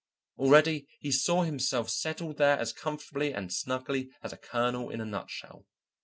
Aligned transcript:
Already 0.39 0.87
he 0.99 1.11
saw 1.11 1.43
himself 1.43 1.87
settled 1.91 2.37
there 2.37 2.57
as 2.57 2.73
comfortably 2.73 3.35
and 3.35 3.53
snugly 3.53 4.09
as 4.23 4.33
a 4.33 4.37
kernel 4.37 4.89
in 4.89 4.99
a 4.99 5.05
nutshell. 5.05 5.67